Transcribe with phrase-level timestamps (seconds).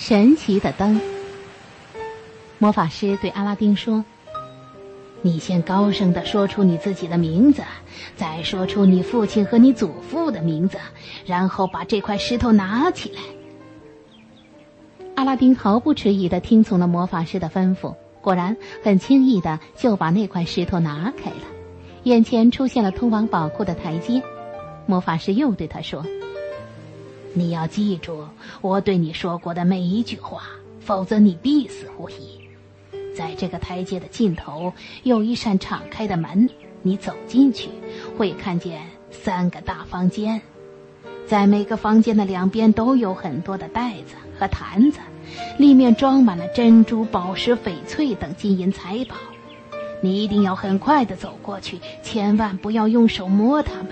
[0.00, 0.98] 神奇的灯。
[2.56, 4.02] 魔法师对阿拉丁说
[5.20, 7.62] ：“你先高声的说出你自己的名字，
[8.16, 10.78] 再说出你父亲和你祖父的名字，
[11.26, 13.20] 然后把这块石头拿起来。”
[15.16, 21.42] 阿拉丁毫不迟疑的听从了魔法师的吩咐，果然很轻易的就把那块石头拿开了，
[22.04, 24.22] 眼前出现了通往宝库的台阶。
[24.86, 26.06] 魔法师又对他说
[27.32, 28.26] ：“你要记住
[28.60, 30.42] 我对你说过的每一句话，
[30.80, 32.40] 否则你必死无疑。
[33.16, 34.72] 在这个台阶的尽头
[35.02, 36.48] 有一扇敞开的门，
[36.82, 37.68] 你走进去
[38.16, 40.40] 会看见三个大房间，
[41.26, 44.98] 在每个房间的两边都有很多的袋子和坛子，
[45.58, 49.16] 里面装满了珍珠、宝石、翡翠等金银财宝。
[50.02, 53.88] 你一定要很快的走过去，千万不要用手摸它们。”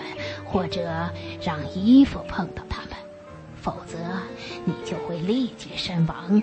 [0.50, 1.10] 或者
[1.42, 2.87] 让衣服碰到它们，
[3.68, 3.98] 否则
[4.64, 6.42] 你就会立即身亡。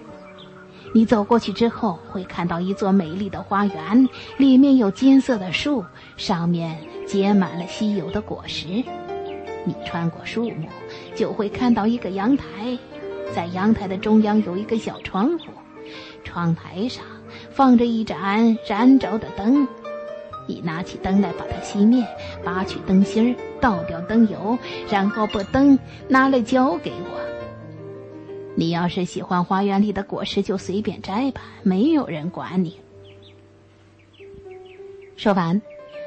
[0.93, 5.83] 你走过去之后，会看到一座美丽的花园，里面有金色的树，
[6.17, 8.67] 上面结满了稀有的果实。
[9.63, 10.67] 你穿过树木，
[11.15, 12.77] 就会看到一个阳台，
[13.33, 15.45] 在阳台的中央有一个小窗户，
[16.23, 17.03] 窗台上
[17.49, 19.67] 放着一盏燃着的灯。
[20.45, 22.05] 你拿起灯来，把它熄灭，
[22.43, 23.35] 拔去灯芯儿，
[23.65, 24.59] 倒掉灯油，
[24.91, 27.19] 然后把灯拿来交给我。
[28.53, 32.79] 你要是喜欢花园里的果实，就随便摘吧，没有人管你。
[35.17, 35.59] 说完，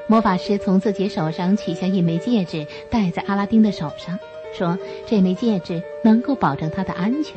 [0.07, 4.17] 魔法师从自己手上取下一枚戒指，戴在阿拉丁的手上，
[4.55, 4.79] 说
[5.09, 7.35] ：“这枚戒指能够保证他的安全。”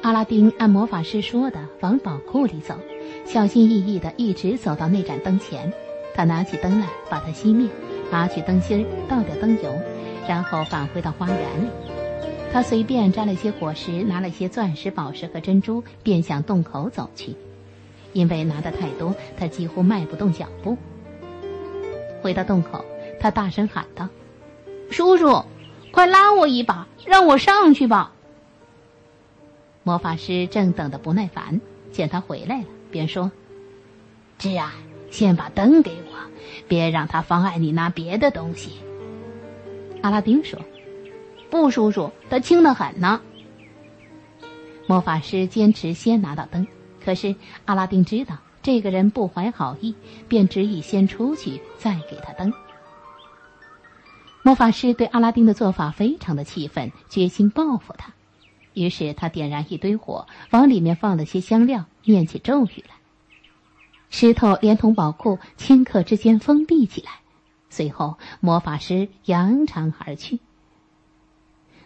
[0.00, 2.76] 阿拉丁按魔法师说的往宝库里走。
[3.24, 5.72] 小心翼翼地一直走到那盏灯前，
[6.14, 7.68] 他拿起灯来，把它熄灭，
[8.10, 9.72] 拔去灯芯儿，倒掉灯油，
[10.28, 11.68] 然后返回到花园里。
[12.52, 17.34] 他随便摘了些果实，拿了些钻石、宝石和珍珠，便向洞口走去。
[18.14, 20.78] 因为拿的太多，他几乎迈不动脚步。
[22.22, 22.84] 回到洞口，
[23.20, 24.08] 他大声喊道
[24.90, 25.44] ：“叔叔，
[25.92, 28.12] 快拉我一把，让我上去吧！”
[29.84, 31.60] 魔法师正等得不耐烦，
[31.92, 32.64] 见他回来了。
[32.90, 33.30] 便说
[34.38, 34.70] ：“侄儿，
[35.10, 36.16] 先把灯给我，
[36.68, 38.72] 别让他妨碍你拿别的东西。”
[40.02, 40.60] 阿拉丁说
[41.50, 43.20] ：“不，叔叔，它轻得很呢。”
[44.86, 46.66] 魔法师坚持先拿到灯，
[47.04, 49.94] 可是阿拉丁知道这个人不怀好意，
[50.28, 52.52] 便执意先出去，再给他灯。
[54.42, 58.12] 魔法师对阿拉丁的做法非常的气愤，决心报复他。
[58.72, 62.94] 于是他点燃一堆火，往里面放了些香料，念起咒语来。
[64.10, 67.20] 石头连同宝库顷刻之间封闭起来。
[67.70, 70.40] 随后，魔法师扬长而去。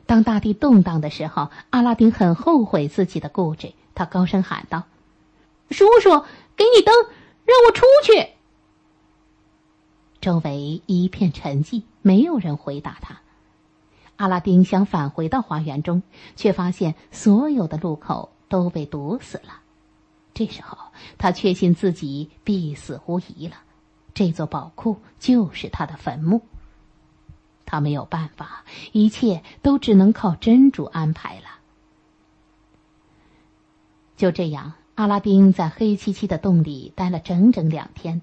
[0.07, 4.85] 当大地动荡的时候，阿拉丁很后悔自己的固执，他高声喊道
[5.71, 6.25] ：“叔叔，
[6.57, 6.95] 给你灯，
[7.45, 8.29] 让我出去！”
[10.21, 13.21] 周围一片沉寂，没有人回答他。
[14.17, 16.03] 阿拉丁想返回到花园中，
[16.37, 19.62] 却发现所有的路口都被堵死了。
[20.35, 20.79] 这时候，
[21.19, 23.57] 他确信自己必死无疑了。
[24.15, 26.43] 这座宝库就是他的坟墓。
[27.65, 31.45] 他没有办法，一切都只能靠真主安排了。
[34.17, 38.21] 就这样，阿拉丁在黑漆漆的洞里待了整整两天，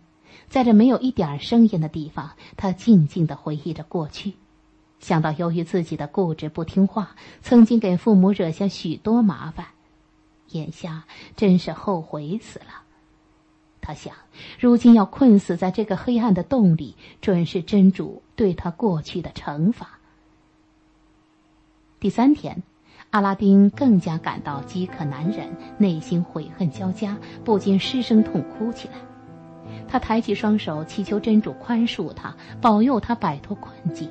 [0.50, 4.36] 在这没有一点声音的地方，他静静的回忆着过去。
[5.00, 9.66] 想到由于自己的固执不听话，曾经给父母惹下许多麻烦，
[10.52, 11.04] 眼下
[11.36, 12.84] 真是后悔死了。
[13.82, 14.14] 他想，
[14.60, 20.00] 如今要困死在这个黑暗的洞里，准是真主对他过去的惩罚。
[22.00, 22.62] 第三天，
[23.10, 28.96] 阿拉丁更加感到饥渴难忍，内心悔恨交加，不禁失声痛哭起来。
[29.88, 34.10] 他抬起双手，祈求真主宽恕他，保佑他摆脱困境。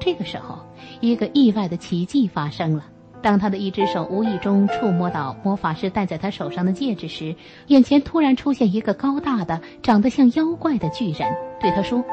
[0.00, 0.66] 这个时候，
[1.00, 2.84] 一个意外的奇迹发生了。
[3.24, 7.34] 当他的一只手无意中触摸到魔法师戴在他手上的戒指时，
[7.68, 12.04] 眼前突然出现一个高大的、长得像妖怪的巨人，对他说：“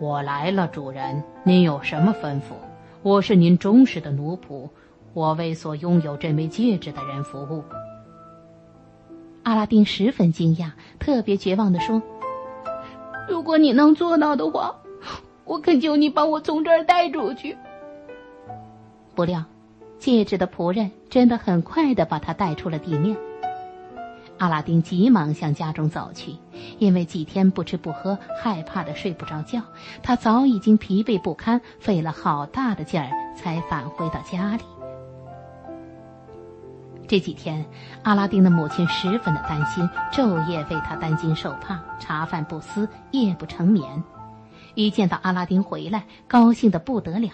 [0.00, 2.54] 我来了，主人，您有什么吩咐？
[3.02, 4.68] 我是您忠实的奴仆，
[5.14, 7.62] 我为所拥有这枚戒指的人服务。”
[9.44, 12.02] 阿拉丁十分惊讶，特别绝望地说
[13.30, 14.74] ：“如果你能做到的话。”
[15.46, 17.56] 我恳求你把我从这儿带出去。
[19.14, 19.42] 不料，
[19.98, 23.16] 戒指的仆人真的很快的把他带出了地面。
[24.38, 26.36] 阿拉丁急忙向家中走去，
[26.78, 29.60] 因为几天不吃不喝，害怕的睡不着觉。
[30.00, 34.62] 他早已经疲惫不堪，费了好大的劲儿才返回到家里。
[37.08, 37.66] 这几天，
[38.04, 44.04] 阿拉丁的母亲十分的担心，昼夜为他担惊受怕，茶饭不思，夜不成眠。
[44.74, 47.30] 一见到阿拉丁回来，高兴的不得了。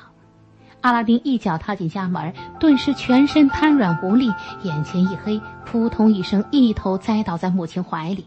[0.84, 4.30] 阿拉丁一脚踏进家门，顿时全身瘫软无力，
[4.64, 8.26] 眼前一黑，扑通一声，一头栽倒在母亲怀里。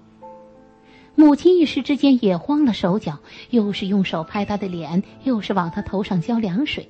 [1.14, 3.20] 母亲一时之间也慌了手脚，
[3.52, 6.90] 又是用手拍他的脸，又是往他头上浇凉水，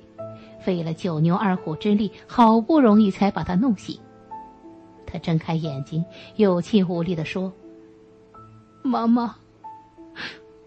[0.58, 4.00] 费了九牛二虎之力，好不容易才把他弄醒。
[5.04, 6.02] 他睁开眼睛，
[6.36, 7.52] 有气无力的说
[8.80, 9.36] ：“妈妈，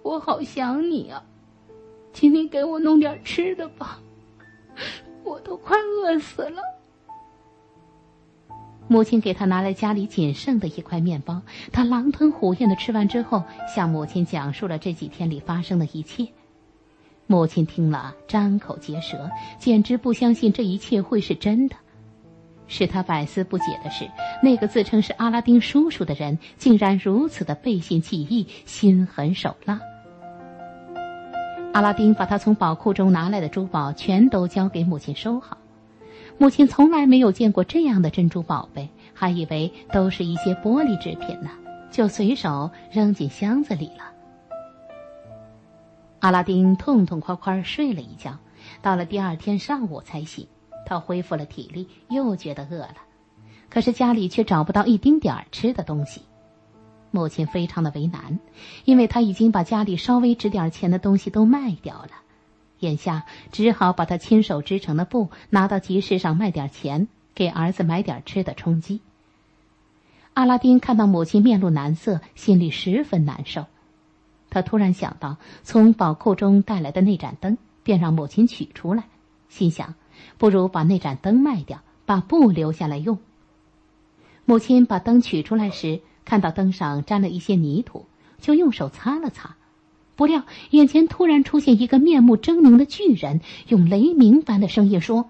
[0.03, 1.23] 我好想你啊，
[2.13, 3.99] 请你给我弄点吃的吧，
[5.23, 6.61] 我都快饿死了。”
[8.87, 11.41] 母亲给他拿来家里仅剩的一块面包，
[11.71, 16.27] 他狼吞虎咽的吃完之后，向母亲讲述了这几天里发生的一切。
[17.25, 21.75] 母亲听了，张口结舌，简直不相信这一切会是真的。
[22.67, 24.09] 使他百思不解的是，
[24.43, 29.79] 那个自称是阿拉丁叔叔的人，竟然如此的背信弃义、心狠手辣。
[31.73, 35.57] 阿拉丁把他从宝库中拿来的珠宝全都交给母亲收好。
[36.37, 41.49] 母亲从来没有见过这样的珍珠宝贝，还以为都是一些玻璃制品呢，
[41.89, 44.11] 就随手扔进箱子里了。
[46.19, 48.37] 阿拉丁痛痛快快睡了一觉，
[48.81, 50.47] 到了第二天上午才醒。
[50.85, 52.95] 他恢复了体力，又觉得饿了，
[53.69, 56.21] 可是家里却找不到一丁点儿吃的东西。
[57.11, 58.39] 母亲非常的为难，
[58.85, 62.11] 因为他已经把家里稍微值点钱的东西都卖掉了，
[62.79, 69.01] 眼下只好把他亲手织成的布拿到集市上卖点钱，给儿子买点吃的充饥。
[70.33, 73.65] 阿拉丁看到母亲面露难色，心里十分难受。
[74.49, 79.03] 他突然想到从宝库中带来的那盏灯，便让母亲取出来，
[79.49, 79.95] 心想。
[80.37, 83.17] 不如把那盏灯卖掉，把布留下来用。
[84.45, 88.05] 母亲把灯取出来时，看到灯上沾了一些泥土，
[88.39, 89.55] 就用手擦了擦。
[90.15, 95.29] 不料眼前突然出现一个面目狰狞的巨人，用雷鸣般的声音说：“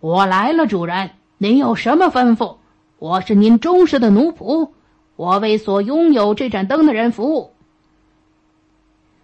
[0.00, 2.56] 我来了，主人，您有什么吩咐？
[2.98, 4.70] 我是您忠实的奴仆，
[5.16, 7.50] 我为所拥有这盏灯的人服务。”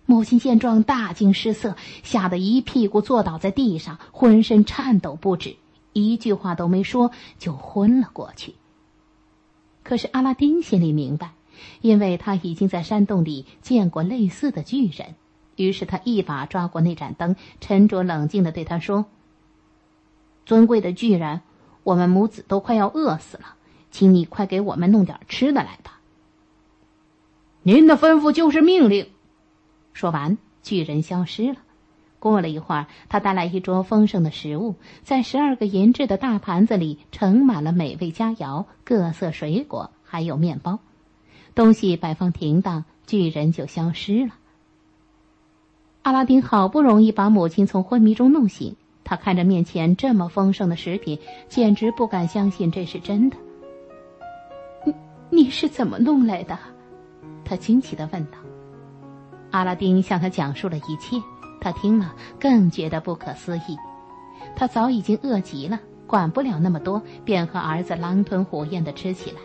[0.04, 5.56] 母亲见状，大惊失色，吓得一屁股坐倒在地上，浑身颤抖不止，
[5.92, 8.54] 一句话都没说，就昏了过去。
[9.88, 11.31] 可是阿拉丁心里明白，
[11.81, 15.14] 因为他已经在山洞里见过类似的巨人，
[15.56, 19.06] 于是他一把抓过那盏灯，沉着冷静的对他说
[20.44, 21.40] ：“尊贵的巨人，
[21.85, 23.55] 我们母子都快要饿死了，
[23.90, 26.00] 请你快给我们弄点吃的来吧。”
[27.64, 29.08] 您的吩咐就是命令。
[29.94, 31.56] 说完，巨人消失了。
[32.18, 40.78] 过了一会儿，他带来一桌丰盛的食物，在十二个银质的大盘子里盛满了美味佳肴、各色水果，还有面包。
[41.54, 44.32] 东西摆放停当，巨人就消失了。
[46.02, 51.18] 阿拉丁好不容易把母亲从昏迷中弄醒，他看着面前这么丰盛的食品，
[51.48, 53.36] 简直不敢相信这是真的。
[54.84, 54.94] 你
[55.30, 56.58] 你是怎么弄来的？
[57.44, 58.38] 他惊奇的问道。
[59.50, 61.16] 阿拉丁向他讲述了一切，
[61.60, 63.76] 他听了更觉得不可思议。
[64.56, 69.37] 他早已经饿极了，管不了那么多，便和儿子狼吞虎咽的吃起来。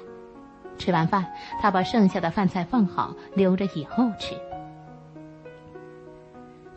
[0.77, 1.25] 吃完饭，
[1.61, 4.35] 他把剩下的饭菜放好，留着以后吃。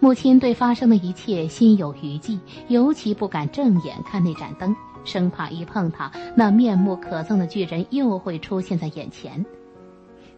[0.01, 9.45] 母亲对发生的一切心有余悸，尤其不敢正眼看那盏灯，生怕一碰它，那面目可憎的巨人又会出现在眼前。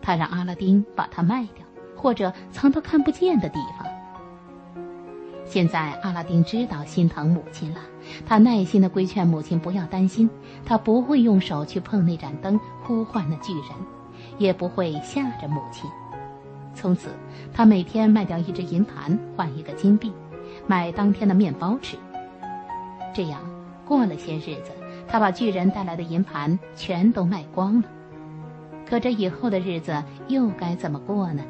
[0.00, 1.64] 他让阿拉丁把它卖掉。
[2.00, 3.87] 或者藏到看不见的地方。
[5.48, 7.80] 现在阿拉丁知道心疼母亲了，
[8.26, 10.28] 他耐心的规劝母亲不要担心，
[10.66, 13.64] 他不会用手去碰那盏灯呼唤那巨人，
[14.36, 15.90] 也不会吓着母亲。
[16.74, 17.08] 从此，
[17.52, 20.12] 他每天卖掉一只银盘换一个金币，
[20.66, 21.96] 买当天的面包吃。
[23.14, 23.40] 这样
[23.86, 24.70] 过了些日子，
[25.08, 27.88] 他把巨人带来的银盘全都卖光了。
[28.86, 31.42] 可这以后的日子又该怎么过呢？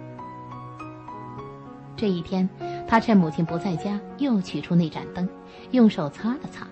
[1.96, 2.48] 这一天，
[2.88, 5.28] 他趁母亲不在家，又取出那盏灯，
[5.72, 6.66] 用手擦了擦。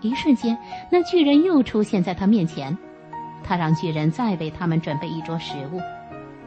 [0.00, 0.58] 一瞬间，
[0.90, 2.76] 那巨人又出现在他面前。
[3.44, 5.80] 他让巨人再为他们准备一桌食物。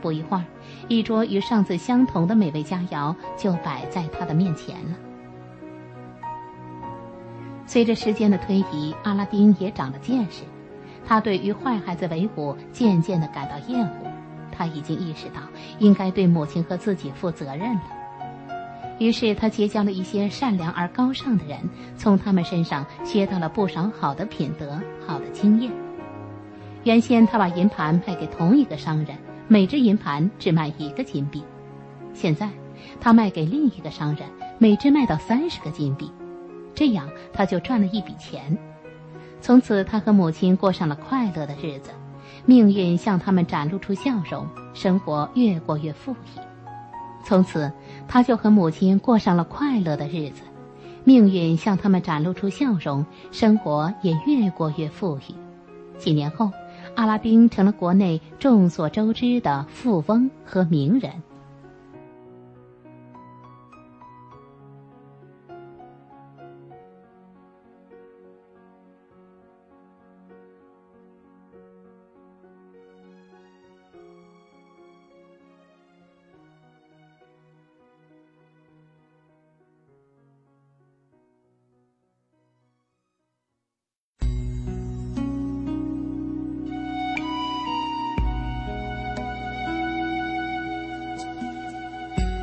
[0.01, 0.43] 不一会儿，
[0.89, 4.95] 一桌与上次相同的美味佳肴就摆在他的面前了。
[7.65, 10.43] 随着时间的推移，阿拉丁也长了见识。
[11.05, 14.11] 他对与坏孩子为伍渐渐的感到厌恶。
[14.51, 15.41] 他已经意识到
[15.79, 17.81] 应该对母亲和自己负责任了。
[18.97, 21.59] 于是他结交了一些善良而高尚的人，
[21.97, 25.71] 从他们身上学到了不少好的品德、好的经验。
[26.83, 31.43] 原先他把银盘卖给同一个商人，每只银盘只卖一个金币。
[32.13, 32.49] 现在，
[33.01, 36.09] 他卖给另一个商人，每只卖到三十个金币，
[36.73, 38.57] 这样他就赚了一笔钱。
[39.41, 41.89] 从此，他和母亲过上了快乐的日子，
[42.45, 46.39] 命运向他们展露出笑容，生活越过越富裕。
[47.25, 47.71] 从此，
[48.07, 50.43] 他就和母亲过上了快乐的日子，
[51.03, 55.33] 命运向他们展露出笑容，生活也越过越富裕。
[55.97, 56.51] 几年后，
[56.95, 61.11] 阿拉丁成了国内众所周知的富翁和名人。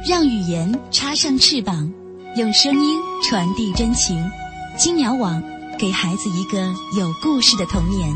[0.04, 1.88] 让语言插上翅膀，
[2.36, 4.20] 用声音传递真情。
[4.76, 5.40] 金鸟网
[5.78, 6.58] 给孩子一个
[6.98, 8.12] 有故事的童年。